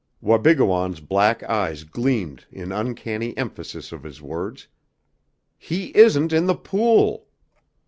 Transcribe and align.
Wabigoon's 0.19 0.99
black 0.99 1.43
eyes 1.43 1.83
gleamed 1.83 2.47
in 2.51 2.71
uncanny 2.71 3.37
emphasis 3.37 3.91
of 3.91 4.01
his 4.01 4.19
words. 4.19 4.67
"He 5.59 5.95
isn't 5.95 6.33
in 6.33 6.47
the 6.47 6.55
pool!" 6.55 7.27